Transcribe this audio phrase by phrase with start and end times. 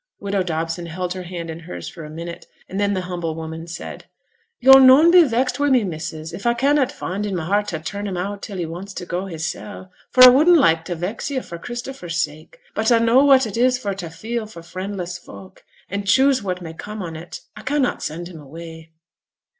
[0.19, 4.05] Widow Dobson held her hand in hers for a minute, then the humble woman said,
[4.59, 7.77] 'Yo'll noane be vexed wi' me, missus, if a cannot find i' my heart t'
[7.77, 9.91] turn him out till he wants to go hissel'?
[10.09, 13.57] For a wouldn't like to vex yo', for Christopher's sake; but a know what it
[13.57, 17.61] is for t' feel for friendless folk, an' choose what may come on it, I
[17.61, 18.89] cannot send him away.'